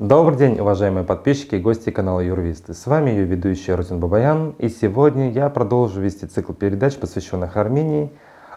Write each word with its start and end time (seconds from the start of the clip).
Добрый 0.00 0.38
день, 0.38 0.58
уважаемые 0.58 1.04
подписчики 1.04 1.56
и 1.56 1.60
гости 1.60 1.90
канала 1.90 2.20
Юрвисты. 2.20 2.72
С 2.72 2.86
вами 2.86 3.10
ее 3.10 3.24
ведущий 3.24 3.74
Рузин 3.74 4.00
Бабаян. 4.00 4.54
И 4.56 4.70
сегодня 4.70 5.30
я 5.30 5.50
продолжу 5.50 6.00
вести 6.00 6.24
цикл 6.24 6.54
передач, 6.54 6.96
посвященных 6.96 7.58
Армении. 7.58 8.10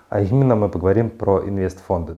А 0.07 0.21
именно 0.21 0.55
мы 0.55 0.69
поговорим 0.69 1.09
про 1.09 1.45
инвестфонды. 1.45 2.15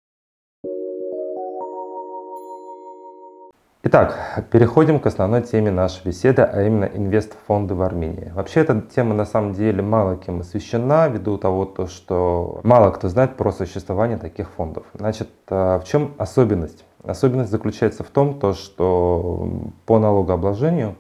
Итак, 3.83 4.46
переходим 4.51 4.99
к 4.99 5.05
основной 5.05 5.42
теме 5.44 5.71
нашей 5.71 6.05
беседы, 6.05 6.42
а 6.42 6.62
именно 6.62 6.84
инвестфонды 6.84 7.76
в 7.76 7.82
Армении. 7.82 8.30
Вообще 8.36 8.60
эта 8.60 8.82
тема 8.82 9.14
на 9.14 9.26
самом 9.26 9.54
деле 9.54 9.82
мало 9.82 10.18
кем 10.18 10.42
освещена, 10.42 11.08
ввиду 11.08 11.38
того, 11.38 11.64
то, 11.64 11.88
что 11.88 12.60
мало 12.64 12.92
кто 12.92 13.08
знает 13.08 13.38
про 13.38 13.54
существование 13.54 14.18
таких 14.18 14.50
фондов. 14.50 14.86
Значит, 14.94 15.30
а, 15.48 15.80
в 15.80 15.86
чем 15.86 16.14
особенность? 16.18 16.84
Особенность 17.04 17.51
заключается 17.51 18.04
в 18.04 18.09
том, 18.09 18.39
то, 18.39 18.54
что 18.54 19.49
по 19.85 19.99
налогообложению 19.99 20.95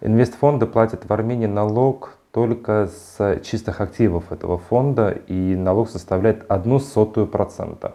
инвестфонды 0.00 0.66
платят 0.66 1.04
в 1.04 1.12
Армении 1.12 1.46
налог 1.46 2.18
только 2.32 2.88
с 2.88 3.40
чистых 3.42 3.80
активов 3.80 4.32
этого 4.32 4.58
фонда, 4.58 5.10
и 5.10 5.54
налог 5.54 5.88
составляет 5.88 6.44
одну 6.50 6.80
сотую 6.80 7.28
процента. 7.28 7.94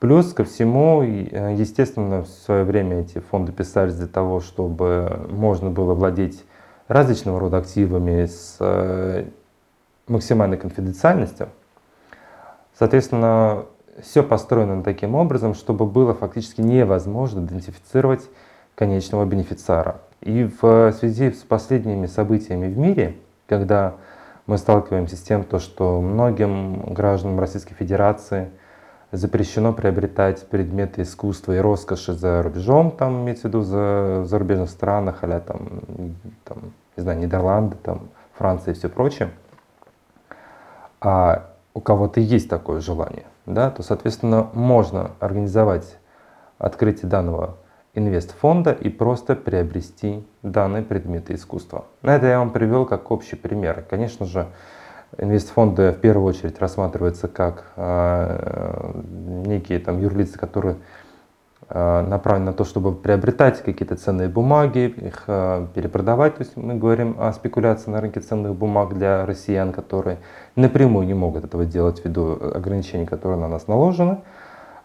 Плюс 0.00 0.32
ко 0.32 0.42
всему, 0.42 1.02
э, 1.02 1.54
естественно, 1.56 2.22
в 2.22 2.26
свое 2.26 2.64
время 2.64 3.02
эти 3.02 3.18
фонды 3.18 3.52
писались 3.52 3.94
для 3.94 4.08
того, 4.08 4.40
чтобы 4.40 5.28
можно 5.30 5.70
было 5.70 5.94
владеть 5.94 6.44
различного 6.88 7.38
рода 7.38 7.58
активами 7.58 8.26
с 8.26 8.56
э, 8.58 9.26
максимальной 10.08 10.56
конфиденциальностью. 10.56 11.50
Соответственно, 12.76 13.66
все 14.02 14.22
построено 14.22 14.82
таким 14.82 15.14
образом, 15.14 15.54
чтобы 15.54 15.86
было 15.86 16.14
фактически 16.14 16.60
невозможно 16.60 17.40
идентифицировать 17.40 18.28
конечного 18.74 19.24
бенефициара. 19.24 20.00
И 20.20 20.50
в 20.60 20.92
связи 20.92 21.32
с 21.32 21.42
последними 21.42 22.06
событиями 22.06 22.66
в 22.66 22.78
мире, 22.78 23.16
когда 23.46 23.94
мы 24.46 24.58
сталкиваемся 24.58 25.16
с 25.16 25.20
тем, 25.20 25.44
то, 25.44 25.58
что 25.58 26.00
многим 26.00 26.92
гражданам 26.92 27.40
Российской 27.40 27.74
Федерации– 27.74 28.50
запрещено 29.12 29.72
приобретать 29.72 30.46
предметы 30.48 31.02
искусства 31.02 31.52
и 31.52 31.58
роскоши 31.58 32.12
за 32.12 32.42
рубежом, 32.42 32.92
там 32.92 33.22
имеется 33.22 33.42
в 33.42 33.50
виду 33.50 33.62
за, 33.62 34.24
зарубежных 34.24 34.70
странах, 34.70 35.18
а 35.22 35.40
там, 35.40 35.82
там, 36.44 36.58
не 36.96 37.02
знаю, 37.02 37.18
Нидерланды, 37.18 37.76
там, 37.82 38.08
Франция 38.34 38.72
и 38.72 38.76
все 38.76 38.88
прочее, 38.88 39.30
а 41.00 41.50
у 41.74 41.80
кого-то 41.80 42.20
есть 42.20 42.48
такое 42.48 42.80
желание, 42.80 43.26
да, 43.54 43.70
то, 43.70 43.82
соответственно, 43.82 44.48
можно 44.52 45.12
организовать 45.20 45.98
открытие 46.58 47.08
данного 47.08 47.56
инвестфонда 47.94 48.72
и 48.72 48.88
просто 48.88 49.34
приобрести 49.34 50.26
данные 50.42 50.82
предметы 50.82 51.34
искусства. 51.34 51.86
На 52.02 52.16
это 52.16 52.26
я 52.26 52.38
вам 52.38 52.50
привел 52.50 52.86
как 52.86 53.10
общий 53.10 53.36
пример. 53.36 53.84
Конечно 53.88 54.26
же, 54.26 54.48
Инвестфонды 55.18 55.90
в 55.90 56.00
первую 56.00 56.26
очередь 56.26 56.60
рассматриваются 56.60 57.26
как 57.26 57.64
э, 57.74 58.92
некие 59.44 59.80
там 59.80 60.00
юрлицы, 60.00 60.38
которые 60.38 60.76
э, 61.70 62.06
направлены 62.06 62.46
на 62.46 62.52
то, 62.52 62.64
чтобы 62.64 62.92
приобретать 62.94 63.62
какие-то 63.62 63.96
ценные 63.96 64.28
бумаги, 64.28 64.92
их 64.96 65.24
э, 65.26 65.66
перепродавать. 65.74 66.36
То 66.36 66.42
есть 66.42 66.56
мы 66.56 66.74
говорим 66.74 67.16
о 67.18 67.32
спекуляции 67.32 67.90
на 67.90 68.00
рынке 68.00 68.20
ценных 68.20 68.54
бумаг 68.54 68.94
для 68.94 69.24
россиян, 69.24 69.72
которые 69.72 70.18
напрямую 70.56 71.06
не 71.06 71.14
могут 71.14 71.44
этого 71.44 71.64
делать 71.64 72.04
ввиду 72.04 72.38
ограничений, 72.54 73.06
которые 73.06 73.38
на 73.38 73.48
нас 73.48 73.68
наложены. 73.68 74.18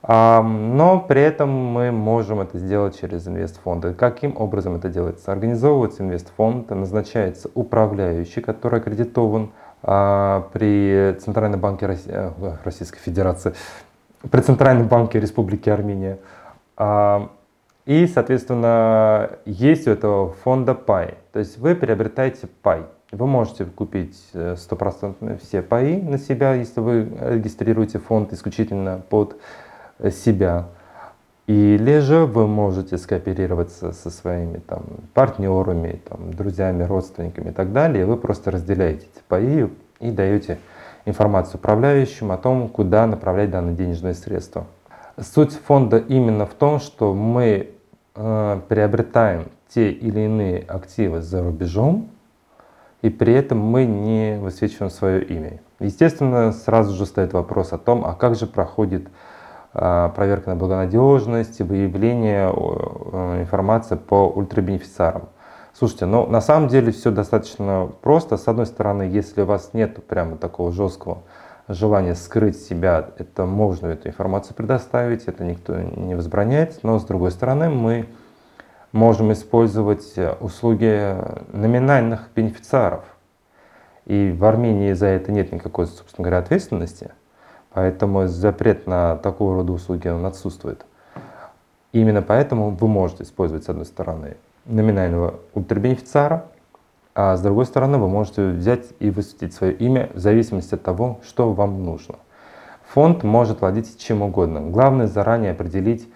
Но 0.08 1.04
при 1.08 1.20
этом 1.20 1.50
мы 1.50 1.92
можем 1.92 2.40
это 2.40 2.60
сделать 2.60 3.00
через 3.00 3.28
инвестфонды. 3.28 3.96
Каким 3.96 4.38
образом 4.38 4.76
это 4.76 4.88
делается? 4.88 5.32
Организовывается 5.32 6.04
инвестфонд, 6.04 6.70
назначается 6.70 7.50
управляющий, 7.56 8.42
который 8.42 8.82
аккредитован 8.82 9.50
при 9.82 11.16
Центральном 11.20 11.60
банке 11.60 11.98
э, 12.08 12.32
Российской 12.64 13.00
Федерации, 13.00 13.54
при 14.32 14.42
Центральном 14.42 14.88
банке 14.88 15.20
Республики 15.20 15.70
Армения. 15.70 16.18
А, 16.78 17.32
и, 17.86 18.08
соответственно, 18.08 19.32
есть 19.46 19.88
у 19.88 19.92
этого 19.92 20.32
фонда 20.32 20.74
пай. 20.74 21.16
То 21.32 21.40
есть 21.40 21.58
вы 21.58 21.76
приобретаете 21.76 22.48
пай. 22.62 22.84
Вы 23.12 23.28
можете 23.28 23.66
купить 23.66 24.20
э, 24.34 24.56
стопроцентно 24.58 25.38
все 25.38 25.62
паи 25.62 26.02
на 26.02 26.18
себя, 26.18 26.54
если 26.56 26.80
вы 26.80 27.08
регистрируете 27.22 28.00
фонд 28.00 28.34
исключительно 28.34 29.02
под 29.10 29.38
себя. 30.12 30.66
Или 31.48 32.00
же 32.00 32.26
вы 32.26 32.48
можете 32.48 32.98
скооперироваться 32.98 33.92
со 33.92 34.10
своими 34.10 34.58
там, 34.58 34.84
партнерами, 35.14 36.02
там, 36.10 36.34
друзьями, 36.34 36.84
родственниками 36.84 37.50
и 37.50 37.54
так 37.54 37.72
далее. 37.72 38.02
И 38.02 38.06
вы 38.06 38.18
просто 38.18 38.50
разделяете 38.50 39.06
эти 39.06 39.24
паи 39.28 39.70
и 40.00 40.12
даете 40.12 40.58
информацию 41.06 41.58
управляющим 41.58 42.32
о 42.32 42.38
том, 42.38 42.68
куда 42.68 43.06
направлять 43.06 43.52
данные 43.52 43.76
денежные 43.76 44.16
средства. 44.16 44.66
Суть 45.20 45.54
фонда 45.54 45.98
именно 45.98 46.46
в 46.46 46.54
том, 46.54 46.80
что 46.80 47.14
мы 47.14 47.70
э, 48.16 48.62
приобретаем 48.68 49.48
те 49.70 49.90
или 49.90 50.22
иные 50.22 50.62
активы 50.62 51.22
за 51.22 51.42
рубежом, 51.42 52.10
и 53.02 53.10
при 53.10 53.34
этом 53.34 53.60
мы 53.60 53.86
не 53.86 54.38
высвечиваем 54.40 54.90
свое 54.92 55.24
имя. 55.24 55.62
Естественно, 55.80 56.52
сразу 56.52 56.96
же 56.96 57.06
стоит 57.06 57.34
вопрос 57.34 57.72
о 57.72 57.78
том, 57.78 58.06
а 58.06 58.14
как 58.14 58.36
же 58.36 58.48
проходит 58.48 59.08
а, 59.74 60.10
проверка 60.10 60.52
на 60.52 60.56
благонадежность, 60.56 61.60
выявление 61.60 62.50
э, 62.50 63.42
информации 63.42 63.96
по 63.96 64.28
ультрабенефициарам. 64.28 65.30
Слушайте, 65.74 66.06
ну 66.06 66.26
на 66.28 66.40
самом 66.40 66.70
деле 66.70 66.94
все 66.94 67.12
достаточно 67.12 67.92
просто. 68.02 68.38
С 68.38 68.48
одной 68.48 68.66
стороны, 68.66 69.04
если 69.04 69.42
у 69.42 69.46
вас 69.46 69.72
нет 69.74 70.06
прямо 70.08 70.38
такого 70.38 70.72
жесткого 70.72 71.24
желания 71.68 72.16
скрыть 72.16 72.62
себя, 72.62 73.10
это 73.18 73.46
можно 73.46 73.88
эту 73.88 74.10
информацию 74.10 74.56
предоставить, 74.56 75.26
это 75.26 75.44
никто 75.44 75.76
не 75.76 76.16
возбраняет. 76.16 76.84
Но 76.84 77.00
с 77.00 77.06
другой 77.06 77.32
стороны, 77.32 77.70
мы 77.70 78.08
можем 78.92 79.34
использовать 79.34 80.14
услуги 80.40 81.16
номинальных 81.52 82.30
бенефициаров. 82.36 83.04
И 84.06 84.32
в 84.32 84.46
Армении 84.46 84.94
за 84.94 85.08
это 85.08 85.32
нет 85.32 85.52
никакой, 85.52 85.88
собственно 85.88 86.24
говоря, 86.26 86.38
ответственности. 86.38 87.12
Поэтому 87.74 88.28
запрет 88.28 88.88
на 88.88 89.18
такого 89.18 89.56
рода 89.56 89.74
услуги 89.74 90.08
он 90.08 90.26
отсутствует. 90.26 90.86
Именно 91.92 92.22
поэтому 92.22 92.70
вы 92.70 92.88
можете 92.88 93.24
использовать, 93.24 93.64
с 93.64 93.70
одной 93.70 93.86
стороны, 93.86 94.38
номинального 94.66 95.40
ультрабенефициара, 95.54 96.46
а 97.16 97.36
с 97.36 97.42
другой 97.42 97.66
стороны 97.66 97.98
вы 97.98 98.08
можете 98.08 98.50
взять 98.50 98.86
и 99.00 99.10
высветить 99.10 99.54
свое 99.54 99.74
имя 99.74 100.10
в 100.14 100.20
зависимости 100.20 100.76
от 100.76 100.84
того, 100.84 101.20
что 101.24 101.54
вам 101.54 101.84
нужно. 101.84 102.16
Фонд 102.94 103.24
может 103.24 103.62
владеть 103.62 103.98
чем 103.98 104.22
угодно. 104.22 104.62
Главное 104.62 105.08
заранее 105.08 105.52
определить 105.52 106.08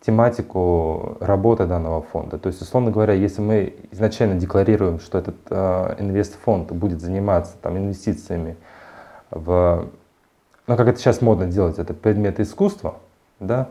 тематику 0.00 1.16
работы 1.20 1.66
данного 1.66 2.02
фонда. 2.02 2.38
То 2.38 2.48
есть, 2.48 2.60
условно 2.60 2.90
говоря, 2.90 3.14
если 3.14 3.40
мы 3.40 3.74
изначально 3.90 4.34
декларируем, 4.34 5.00
что 5.00 5.18
этот 5.18 5.36
э, 5.48 5.96
инвестфонд 5.98 6.72
будет 6.72 7.00
заниматься 7.00 7.54
там, 7.62 7.78
инвестициями 7.78 8.56
в 9.30 9.88
но 10.70 10.76
как 10.76 10.86
это 10.86 11.00
сейчас 11.00 11.20
модно 11.20 11.46
делать, 11.46 11.80
это 11.80 11.94
предметы 11.94 12.42
искусства, 12.42 12.94
да, 13.40 13.70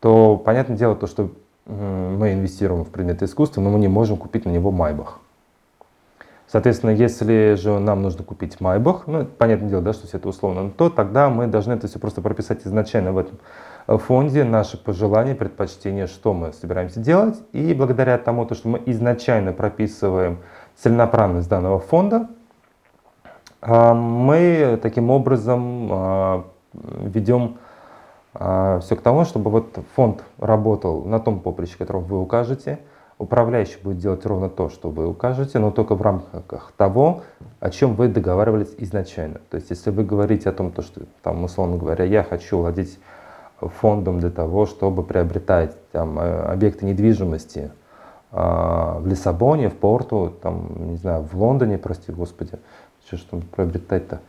то 0.00 0.38
понятное 0.38 0.74
дело 0.74 0.96
то, 0.96 1.06
что 1.06 1.30
мы 1.66 2.32
инвестируем 2.32 2.84
в 2.84 2.88
предметы 2.88 3.26
искусства, 3.26 3.60
но 3.60 3.68
мы 3.68 3.78
не 3.78 3.88
можем 3.88 4.16
купить 4.16 4.46
на 4.46 4.48
него 4.48 4.70
майбах. 4.70 5.20
Соответственно, 6.54 6.90
если 6.90 7.54
же 7.54 7.80
нам 7.80 8.02
нужно 8.02 8.22
купить 8.22 8.60
майбах, 8.60 9.08
ну, 9.08 9.24
понятное 9.24 9.70
дело, 9.70 9.82
да, 9.82 9.92
что 9.92 10.06
все 10.06 10.18
это 10.18 10.28
условно, 10.28 10.70
то 10.70 10.88
тогда 10.88 11.28
мы 11.28 11.48
должны 11.48 11.72
это 11.72 11.88
все 11.88 11.98
просто 11.98 12.20
прописать 12.20 12.64
изначально 12.64 13.10
в 13.10 13.18
этом 13.18 13.40
э, 13.88 13.98
фонде, 13.98 14.44
наши 14.44 14.76
пожелания, 14.76 15.34
предпочтения, 15.34 16.06
что 16.06 16.32
мы 16.32 16.52
собираемся 16.52 17.00
делать. 17.00 17.42
И 17.50 17.74
благодаря 17.74 18.18
тому, 18.18 18.46
то, 18.46 18.54
что 18.54 18.68
мы 18.68 18.80
изначально 18.86 19.52
прописываем 19.52 20.38
целенаправленность 20.76 21.48
данного 21.48 21.80
фонда, 21.80 22.28
а, 23.60 23.92
мы 23.92 24.78
таким 24.80 25.10
образом 25.10 25.88
а, 25.90 26.44
ведем 26.72 27.58
все 28.32 28.94
к 28.96 29.00
тому, 29.00 29.24
чтобы 29.24 29.50
вот 29.50 29.76
фонд 29.96 30.22
работал 30.38 31.04
на 31.04 31.18
том 31.18 31.40
поприще, 31.40 31.76
которое 31.76 32.04
вы 32.04 32.20
укажете, 32.20 32.78
управляющий 33.18 33.78
будет 33.82 33.98
делать 33.98 34.24
ровно 34.26 34.48
то, 34.48 34.68
что 34.68 34.90
вы 34.90 35.06
укажете, 35.06 35.58
но 35.58 35.70
только 35.70 35.94
в 35.94 36.02
рамках 36.02 36.72
того, 36.76 37.22
о 37.60 37.70
чем 37.70 37.94
вы 37.94 38.08
договаривались 38.08 38.74
изначально. 38.78 39.40
То 39.50 39.56
есть, 39.56 39.70
если 39.70 39.90
вы 39.90 40.04
говорите 40.04 40.48
о 40.48 40.52
том, 40.52 40.72
то, 40.72 40.82
что, 40.82 41.02
там, 41.22 41.44
условно 41.44 41.76
говоря, 41.76 42.04
я 42.04 42.22
хочу 42.22 42.58
владеть 42.58 42.98
фондом 43.60 44.20
для 44.20 44.30
того, 44.30 44.66
чтобы 44.66 45.02
приобретать 45.02 45.76
там, 45.92 46.18
э, 46.18 46.52
объекты 46.52 46.86
недвижимости 46.86 47.70
в 48.34 49.02
Лиссабоне, 49.06 49.68
в 49.68 49.76
Порту, 49.76 50.34
там, 50.42 50.90
не 50.90 50.96
знаю, 50.96 51.22
в 51.22 51.40
Лондоне, 51.40 51.78
прости 51.78 52.10
господи, 52.10 52.58
что 53.06 53.16
что 53.16 53.40
приобретать-то. 53.54 54.20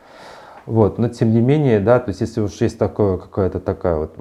Вот, 0.66 0.98
но 0.98 1.08
тем 1.08 1.32
не 1.32 1.40
менее, 1.40 1.78
да, 1.78 2.00
то 2.00 2.08
есть 2.08 2.20
если 2.20 2.40
уж 2.40 2.52
есть 2.60 2.76
такое, 2.76 3.18
какая-то 3.18 3.60
такая 3.60 3.94
вот 3.94 4.16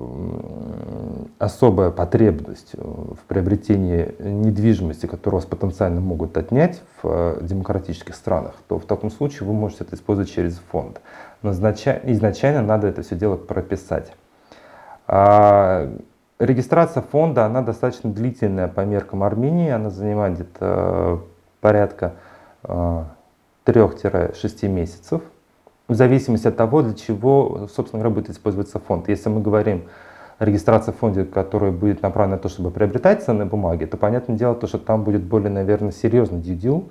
особая 1.40 1.90
потребность 1.90 2.74
в 2.76 3.18
приобретении 3.28 4.14
недвижимости, 4.20 5.08
которую 5.08 5.42
вас 5.42 5.50
потенциально 5.50 6.00
могут 6.00 6.38
отнять 6.38 6.84
в 7.02 7.08
э, 7.08 7.40
демократических 7.42 8.14
странах, 8.14 8.54
то 8.68 8.78
в 8.78 8.86
таком 8.86 9.10
случае 9.10 9.48
вы 9.48 9.54
можете 9.54 9.86
это 9.86 9.96
использовать 9.96 10.32
через 10.32 10.62
фонд. 10.72 11.02
Но 11.42 11.52
изначально 11.52 12.62
надо 12.62 12.88
это 12.88 13.02
все 13.02 13.16
дело 13.16 13.38
прописать. 13.38 14.12
А 15.08 15.92
регистрация 16.38 17.02
фонда, 17.02 17.46
она 17.46 17.64
достаточно 17.64 18.12
длительная 18.12 18.68
по 18.68 18.82
меркам 18.82 19.24
Армении, 19.24 19.72
она 19.72 19.90
занимает 19.90 20.36
где-то 20.36 20.60
э, 20.62 21.18
порядка 21.60 22.14
3-6 22.64 23.34
э, 23.66 24.68
месяцев 24.68 25.24
в 25.88 25.94
зависимости 25.94 26.48
от 26.48 26.56
того, 26.56 26.82
для 26.82 26.94
чего, 26.94 27.68
собственно 27.74 28.02
говоря, 28.02 28.16
будет 28.16 28.30
использоваться 28.30 28.80
фонд. 28.80 29.08
Если 29.08 29.30
мы 29.30 29.42
говорим 29.42 29.84
о 30.40 30.46
регистрации 30.46 30.92
в 30.92 30.98
фонде, 30.98 31.24
который 31.24 31.72
будет 31.72 32.02
направлен 32.02 32.32
на 32.32 32.38
то, 32.38 32.50
чтобы 32.50 32.72
приобретать 32.72 33.24
ценные 33.24 33.46
бумаги, 33.46 33.86
то 33.86 33.98
понятное 33.98 34.36
дело, 34.36 34.56
то, 34.56 34.68
что 34.68 34.80
там 34.80 35.04
будет 35.04 35.24
более, 35.24 35.50
наверное, 35.50 35.92
серьезный 35.92 36.40
deal, 36.40 36.90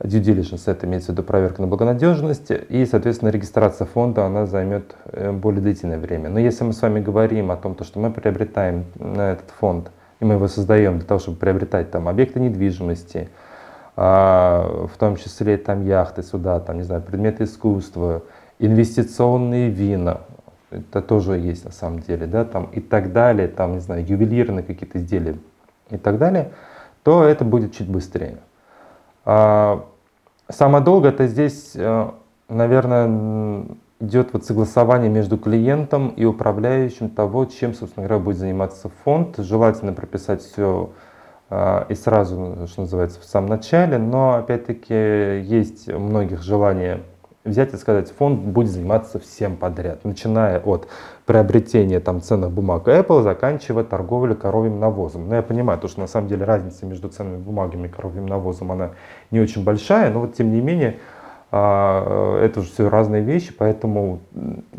due 0.00 0.20
diligence, 0.20 0.62
это 0.66 0.86
имеется 0.86 1.12
в 1.12 1.14
виду 1.14 1.22
проверка 1.22 1.60
на 1.60 1.68
благонадежность, 1.68 2.50
и, 2.50 2.86
соответственно, 2.86 3.28
регистрация 3.28 3.86
фонда, 3.86 4.24
она 4.24 4.46
займет 4.46 4.96
э, 5.04 5.30
более 5.30 5.60
длительное 5.60 5.98
время. 5.98 6.30
Но 6.30 6.40
если 6.40 6.64
мы 6.64 6.72
с 6.72 6.82
вами 6.82 7.00
говорим 7.00 7.50
о 7.50 7.56
том, 7.56 7.74
то, 7.74 7.84
что 7.84 8.00
мы 8.00 8.10
приобретаем 8.10 8.86
на 8.96 9.32
этот 9.32 9.50
фонд, 9.50 9.90
и 10.20 10.24
мы 10.24 10.34
его 10.34 10.48
создаем 10.48 10.98
для 10.98 11.06
того, 11.06 11.20
чтобы 11.20 11.36
приобретать 11.36 11.90
там 11.90 12.08
объекты 12.08 12.40
недвижимости, 12.40 13.28
в 13.96 14.90
том 14.98 15.16
числе 15.16 15.56
там 15.56 15.84
яхты, 15.86 16.22
суда, 16.22 16.58
там, 16.60 16.78
не 16.78 16.82
знаю, 16.82 17.00
предметы 17.02 17.44
искусства, 17.44 18.22
инвестиционные 18.58 19.70
вина, 19.70 20.22
это 20.70 21.02
тоже 21.02 21.38
есть 21.38 21.64
на 21.64 21.70
самом 21.70 22.00
деле, 22.00 22.26
да, 22.26 22.44
там 22.44 22.64
и 22.66 22.80
так 22.80 23.12
далее, 23.12 23.48
там, 23.48 23.74
не 23.74 23.80
знаю, 23.80 24.04
ювелирные 24.04 24.64
какие-то 24.64 24.98
изделия 24.98 25.36
и 25.90 25.96
так 25.96 26.18
далее, 26.18 26.50
то 27.02 27.22
это 27.24 27.44
будет 27.44 27.72
чуть 27.74 27.88
быстрее. 27.88 28.38
А, 29.24 29.84
самое 30.48 30.82
долго 30.82 31.08
это 31.08 31.26
здесь, 31.26 31.72
э, 31.74 32.10
наверное, 32.48 33.66
идет 34.00 34.32
вот 34.32 34.44
согласование 34.44 35.10
между 35.10 35.38
клиентом 35.38 36.08
и 36.08 36.24
управляющим 36.24 37.08
того, 37.10 37.44
чем, 37.46 37.74
собственно 37.74 38.06
говоря, 38.06 38.22
будет 38.22 38.38
заниматься 38.38 38.90
фонд. 39.04 39.36
Желательно 39.38 39.92
прописать 39.92 40.42
все 40.42 40.90
а, 40.90 40.92
и 41.50 41.94
сразу, 41.94 42.66
что 42.66 42.82
называется, 42.82 43.20
в 43.20 43.24
самом 43.24 43.50
начале, 43.50 43.98
но 43.98 44.34
опять-таки 44.34 45.40
есть 45.42 45.88
у 45.88 45.98
многих 45.98 46.42
желание 46.42 47.02
взять 47.44 47.74
и 47.74 47.76
сказать, 47.76 48.10
фонд 48.10 48.40
будет 48.40 48.70
заниматься 48.70 49.18
всем 49.18 49.56
подряд, 49.56 50.04
начиная 50.04 50.60
от 50.60 50.88
приобретения 51.26 52.00
там, 52.00 52.22
ценных 52.22 52.50
бумаг 52.50 52.88
Apple, 52.88 53.22
заканчивая 53.22 53.84
торговлей 53.84 54.34
коровьим 54.34 54.80
навозом. 54.80 55.28
Но 55.28 55.36
я 55.36 55.42
понимаю, 55.42 55.78
то, 55.78 55.88
что 55.88 56.00
на 56.00 56.06
самом 56.06 56.28
деле 56.28 56.44
разница 56.44 56.86
между 56.86 57.08
ценными 57.08 57.36
бумагами 57.36 57.86
и 57.86 57.90
коровьим 57.90 58.26
навозом, 58.26 58.72
она 58.72 58.92
не 59.30 59.40
очень 59.40 59.62
большая, 59.62 60.10
но 60.10 60.20
вот 60.20 60.34
тем 60.34 60.52
не 60.52 60.60
менее, 60.60 60.98
а, 61.50 62.40
это 62.40 62.62
же 62.62 62.68
все 62.68 62.88
разные 62.88 63.22
вещи, 63.22 63.52
поэтому 63.56 64.20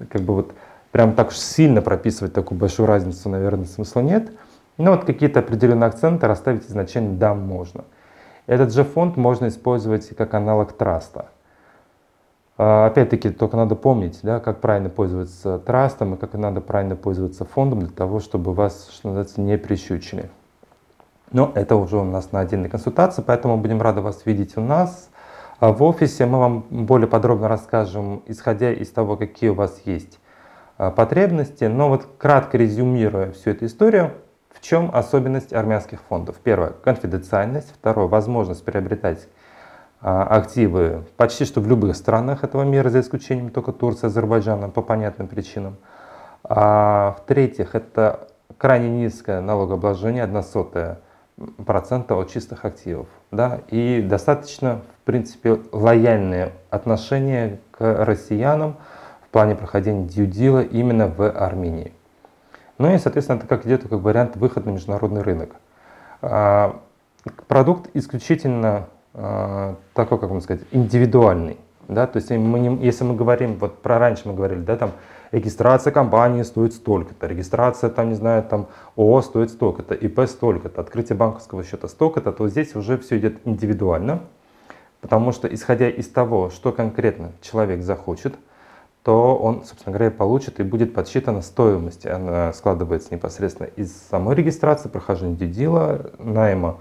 как 0.10 0.22
бы 0.22 0.34
вот 0.34 0.54
прям 0.92 1.14
так 1.14 1.30
уж 1.30 1.38
сильно 1.38 1.82
прописывать 1.82 2.34
такую 2.34 2.60
большую 2.60 2.88
разницу, 2.88 3.30
наверное, 3.30 3.66
смысла 3.66 4.02
нет. 4.02 4.32
Но 4.78 4.92
вот 4.92 5.06
какие-то 5.06 5.40
определенные 5.40 5.88
акценты 5.88 6.28
расставить 6.28 6.66
изначально 6.66 7.18
да, 7.18 7.34
можно. 7.34 7.86
Этот 8.48 8.74
же 8.74 8.84
фонд 8.84 9.18
можно 9.18 9.48
использовать 9.48 10.10
как 10.16 10.34
аналог 10.34 10.74
траста. 10.74 11.30
А, 12.58 12.88
опять-таки, 12.88 13.32
только 13.32 13.58
надо 13.58 13.76
помнить, 13.76 14.20
да, 14.22 14.40
как 14.40 14.62
правильно 14.62 14.90
пользоваться 14.90 15.60
трастом 15.60 16.16
и 16.16 16.18
как 16.18 16.34
надо 16.34 16.62
правильно 16.62 16.96
пользоваться 16.96 17.46
фондом 17.46 17.80
для 17.80 17.90
того, 17.90 18.20
чтобы 18.20 18.54
вас, 18.54 18.90
что 18.92 19.10
называется, 19.10 19.42
не 19.42 19.58
прищучили. 19.58 20.30
Но 21.32 21.52
это 21.56 21.76
уже 21.76 21.98
у 21.98 22.04
нас 22.04 22.32
на 22.32 22.42
отдельной 22.42 22.70
консультации, 22.70 23.24
поэтому 23.26 23.58
будем 23.58 23.82
рады 23.82 24.02
вас 24.02 24.26
видеть 24.26 24.58
у 24.58 24.62
нас. 24.62 25.10
А 25.60 25.72
в 25.72 25.82
офисе 25.84 26.26
мы 26.26 26.40
вам 26.40 26.66
более 26.70 27.08
подробно 27.08 27.48
расскажем, 27.48 28.24
исходя 28.26 28.72
из 28.72 28.90
того, 28.92 29.18
какие 29.18 29.50
у 29.50 29.54
вас 29.56 29.82
есть 29.86 30.20
а, 30.78 30.92
потребности. 30.92 31.64
Но 31.66 31.90
вот 31.90 32.08
кратко 32.18 32.58
резюмируя 32.58 33.32
всю 33.32 33.52
эту 33.52 33.66
историю, 33.66 34.12
в 34.56 34.62
чем 34.62 34.90
особенность 34.94 35.54
армянских 35.54 36.02
фондов? 36.10 36.38
Первое– 36.44 36.70
конфиденциальность. 36.84 37.72
Второе– 37.74 38.08
возможность 38.08 38.64
приобретать 38.64 39.28
а, 40.02 40.24
активы 40.24 41.04
почти 41.18 41.46
что 41.46 41.62
в 41.62 41.68
любых 41.68 41.96
странах 41.96 42.44
этого 42.44 42.64
мира, 42.64 42.90
за 42.90 43.02
исключением 43.02 43.50
только 43.50 43.72
Турции, 43.72 44.08
Азербайджана, 44.08 44.70
по 44.70 44.82
понятным 44.82 45.28
причинам. 45.28 45.78
А, 46.44 47.18
В-третьих, 47.20 47.76
это 47.76 48.28
крайне 48.58 48.90
низкое 48.90 49.42
налогообложение, 49.42 50.24
1 50.24 50.44
сотая 50.44 51.00
процента 51.66 52.16
от 52.16 52.32
чистых 52.32 52.66
активов. 52.66 53.08
Да? 53.32 53.62
И 53.70 54.02
достаточно, 54.02 54.82
в 55.02 55.06
принципе, 55.06 55.60
лояльные 55.72 56.54
отношения 56.70 57.60
к 57.72 58.06
россиянам 58.06 58.78
в 59.28 59.30
плане 59.30 59.56
прохождения 59.56 60.08
дьюдила 60.08 60.62
именно 60.62 61.08
в 61.08 61.30
Армении. 61.30 61.94
Ну 62.78 62.94
и, 62.94 62.98
соответственно, 62.98 63.38
это 63.38 63.48
как 63.48 63.66
идет 63.66 63.84
как 63.84 64.00
вариант 64.00 64.36
выхода 64.36 64.70
на 64.70 64.74
международный 64.74 65.22
рынок. 65.22 65.56
А, 66.22 66.82
продукт 67.48 67.90
исключительно 67.94 68.88
а, 69.14 69.76
такой, 69.94 70.20
как 70.20 70.30
вам 70.30 70.42
сказать, 70.42 70.64
индивидуальный. 70.72 71.58
Да? 71.88 72.08
То 72.08 72.18
есть 72.18 72.30
мы 72.32 72.60
не, 72.60 72.86
если 72.86 73.04
мы 73.04 73.16
говорим, 73.16 73.58
вот 73.58 73.82
про 73.82 74.00
раньше 74.00 74.28
мы 74.28 74.34
говорили, 74.34 74.60
да, 74.60 74.76
там 74.76 74.92
регистрация 75.32 75.92
компании 75.92 76.42
стоит 76.44 76.74
столько-то, 76.74 77.28
регистрация, 77.28 77.90
там, 77.90 78.10
не 78.10 78.16
знаю, 78.16 78.44
там 78.44 78.68
ООО 78.96 79.22
стоит 79.22 79.52
столько-то, 79.52 79.94
ИП 79.94 80.22
столько-то, 80.28 80.82
открытие 80.82 81.18
банковского 81.18 81.64
счета 81.64 81.88
столько-то, 81.88 82.32
то 82.32 82.48
здесь 82.48 82.76
уже 82.76 82.98
все 82.98 83.18
идет 83.18 83.38
индивидуально, 83.46 84.22
потому 85.02 85.32
что 85.32 85.48
исходя 85.54 85.90
из 85.90 86.10
того, 86.10 86.50
что 86.50 86.72
конкретно 86.72 87.32
человек 87.42 87.84
захочет, 87.84 88.36
то 89.06 89.38
он, 89.38 89.64
собственно 89.66 89.96
говоря, 89.96 90.10
получит 90.10 90.60
и 90.60 90.64
будет 90.64 90.96
подсчитана 90.96 91.44
стоимость. 91.44 92.08
Она 92.08 92.52
складывается 92.54 93.14
непосредственно 93.14 93.68
из 93.76 93.96
самой 94.10 94.36
регистрации, 94.36 94.90
прохождения 94.90 95.36
дедила, 95.36 96.10
найма 96.18 96.78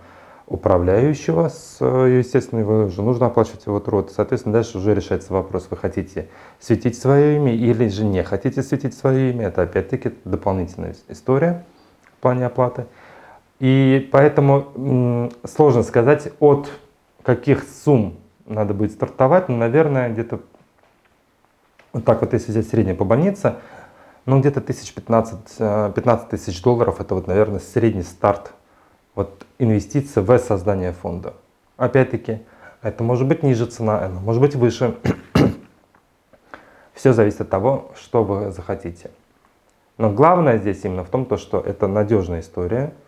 управляющего, 0.47 1.49
с, 1.49 1.85
естественно, 1.85 2.61
его 2.61 2.88
же 2.88 3.03
нужно 3.03 3.26
оплачивать 3.26 3.67
его 3.67 3.79
труд. 3.79 4.11
Соответственно, 4.11 4.55
дальше 4.55 4.79
уже 4.79 4.94
решается 4.94 5.35
вопрос, 5.35 5.69
вы 5.71 5.76
хотите 5.76 6.29
светить 6.61 6.97
свое 6.97 7.37
имя 7.37 7.53
или 7.53 7.88
же 7.88 8.06
не 8.06 8.23
хотите 8.23 8.62
светить 8.62 8.94
свое 8.94 9.31
имя. 9.31 9.49
Это 9.49 9.61
опять-таки 9.61 10.15
дополнительная 10.25 10.94
история 11.09 11.67
в 12.17 12.23
плане 12.23 12.47
оплаты. 12.47 12.87
И 13.61 14.09
поэтому 14.11 15.31
сложно 15.44 15.82
сказать, 15.82 16.32
от 16.41 16.70
каких 17.22 17.65
сумм 17.84 18.17
надо 18.46 18.72
будет 18.72 18.93
стартовать, 18.93 19.51
но, 19.51 19.58
наверное, 19.58 20.08
где-то 20.08 20.41
вот 21.94 22.05
так 22.05 22.20
вот, 22.20 22.32
если 22.34 22.51
взять 22.51 22.69
среднее 22.69 22.94
по 22.94 23.05
больнице, 23.05 23.55
ну 24.27 24.41
где-то 24.41 24.60
1015 24.60 25.56
15 25.94 26.27
э, 26.27 26.31
тысяч 26.31 26.63
долларов, 26.63 27.01
это 27.01 27.15
вот, 27.15 27.27
наверное, 27.27 27.60
средний 27.60 28.03
старт 28.03 28.53
вот 29.15 29.46
инвестиции 29.58 30.20
в 30.20 30.39
создание 30.39 30.93
фонда. 30.93 31.34
Опять-таки, 31.77 32.41
это 32.82 33.03
может 33.03 33.27
быть 33.27 33.43
ниже 33.43 33.65
цена, 33.67 34.05
это 34.05 34.15
может 34.15 34.43
быть 34.43 34.55
выше. 34.55 34.96
Все 36.93 37.13
зависит 37.13 37.41
от 37.43 37.51
того, 37.51 37.93
что 37.96 38.24
вы 38.24 38.51
захотите. 38.51 39.10
Но 39.96 40.10
главное 40.10 40.58
здесь 40.58 40.84
именно 40.84 41.05
в 41.05 41.08
том, 41.08 41.24
то, 41.24 41.36
что 41.36 41.60
это 41.60 41.86
надежная 41.86 42.41
история– 42.41 42.93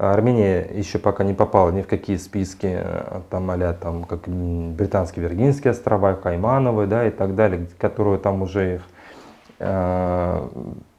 Армения 0.00 0.66
еще 0.72 0.98
пока 0.98 1.24
не 1.24 1.34
попала 1.34 1.70
ни 1.70 1.82
в 1.82 1.86
какие 1.86 2.16
списки, 2.16 2.80
э, 2.82 3.20
там, 3.28 3.50
а 3.50 3.72
там, 3.74 4.04
как 4.04 4.26
Британские 4.26 5.24
Виргинские 5.24 5.72
острова, 5.72 6.14
Каймановы, 6.14 6.86
да, 6.86 7.06
и 7.06 7.10
так 7.10 7.34
далее, 7.34 7.66
которые 7.78 8.18
там 8.18 8.40
уже 8.40 8.76
их 8.76 8.82
э, 9.58 10.48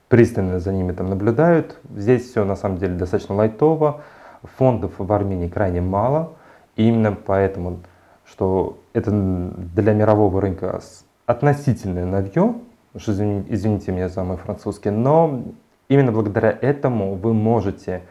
пристально 0.07 0.59
за 0.59 0.71
ними 0.71 0.91
там 0.91 1.09
наблюдают. 1.09 1.77
Здесь 1.95 2.29
все 2.29 2.45
на 2.45 2.55
самом 2.55 2.77
деле 2.77 2.93
достаточно 2.93 3.33
лайтово, 3.33 4.01
фондов 4.43 4.91
в 4.99 5.11
Армении 5.11 5.47
крайне 5.47 5.81
мало, 5.81 6.33
и 6.75 6.87
именно 6.87 7.13
поэтому, 7.13 7.79
что 8.23 8.77
это 8.93 9.09
для 9.09 9.93
мирового 9.93 10.39
рынка 10.39 10.79
относительное 11.25 12.05
новье, 12.05 12.53
извините 12.93 13.91
меня 13.93 14.09
за 14.09 14.23
мой 14.23 14.37
французский, 14.37 14.91
но 14.91 15.41
именно 15.87 16.11
благодаря 16.11 16.55
этому 16.61 17.15
вы 17.15 17.33
можете 17.33 18.03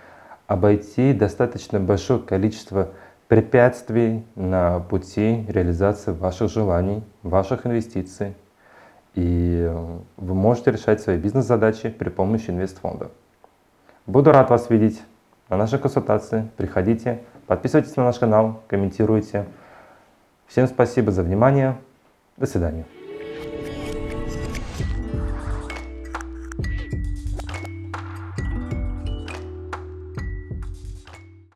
обойти 0.50 1.12
достаточно 1.12 1.78
большое 1.78 2.19
количество 2.19 2.88
препятствий 3.28 4.25
на 4.35 4.80
пути 4.80 5.47
реализации 5.47 6.11
ваших 6.11 6.50
желаний, 6.50 7.04
ваших 7.23 7.66
инвестиций. 7.66 8.35
И 9.14 9.64
э, 9.64 9.99
вы 10.16 10.35
можете 10.35 10.73
решать 10.73 11.00
свои 11.00 11.19
бизнес-задачи 11.19 11.88
при 11.88 12.09
помощи 12.09 12.50
инвестфонда. 12.50 13.12
Буду 14.07 14.33
рад 14.33 14.50
вас 14.50 14.71
видеть 14.71 15.00
на 15.49 15.57
нашей 15.57 15.78
консультации. 15.78 16.50
Приходите, 16.57 17.21
подписывайтесь 17.47 17.95
на 17.95 18.02
наш 18.02 18.19
канал, 18.19 18.61
комментируйте. 18.66 19.45
Всем 20.49 20.66
спасибо 20.66 21.12
за 21.12 21.23
внимание. 21.23 21.76
До 22.37 22.47
свидания. 22.47 22.87